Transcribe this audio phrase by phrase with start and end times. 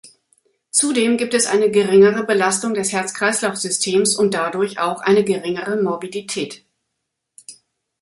[0.71, 6.65] Zudem gibt es eine geringere Belastung des Herz-Kreislauf-Systems und dadurch auch eine geringere Morbidität.